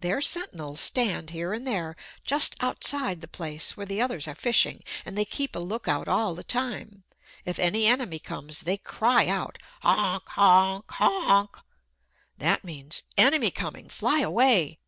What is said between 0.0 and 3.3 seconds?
Their sentinels stand here and there just outside the